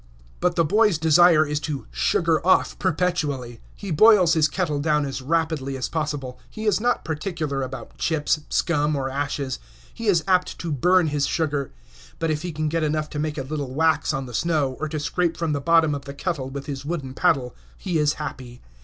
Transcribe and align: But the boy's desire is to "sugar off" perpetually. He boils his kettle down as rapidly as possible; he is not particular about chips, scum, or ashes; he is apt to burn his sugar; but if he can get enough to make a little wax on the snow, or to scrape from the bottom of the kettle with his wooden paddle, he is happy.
But 0.39 0.55
the 0.55 0.65
boy's 0.65 0.97
desire 0.97 1.45
is 1.45 1.59
to 1.59 1.85
"sugar 1.91 2.43
off" 2.43 2.79
perpetually. 2.79 3.61
He 3.75 3.91
boils 3.91 4.33
his 4.33 4.47
kettle 4.47 4.79
down 4.79 5.05
as 5.05 5.21
rapidly 5.21 5.77
as 5.77 5.87
possible; 5.89 6.39
he 6.49 6.65
is 6.65 6.81
not 6.81 7.05
particular 7.05 7.61
about 7.61 7.99
chips, 7.99 8.39
scum, 8.49 8.95
or 8.95 9.11
ashes; 9.11 9.59
he 9.93 10.07
is 10.07 10.23
apt 10.27 10.57
to 10.57 10.71
burn 10.71 11.09
his 11.09 11.27
sugar; 11.27 11.71
but 12.17 12.31
if 12.31 12.41
he 12.41 12.51
can 12.51 12.67
get 12.67 12.81
enough 12.81 13.11
to 13.11 13.19
make 13.19 13.37
a 13.37 13.43
little 13.43 13.75
wax 13.75 14.11
on 14.11 14.25
the 14.25 14.33
snow, 14.33 14.75
or 14.79 14.89
to 14.89 14.99
scrape 14.99 15.37
from 15.37 15.53
the 15.53 15.61
bottom 15.61 15.93
of 15.93 16.05
the 16.05 16.15
kettle 16.15 16.49
with 16.49 16.65
his 16.65 16.83
wooden 16.83 17.13
paddle, 17.13 17.53
he 17.77 17.99
is 17.99 18.13
happy. 18.13 18.59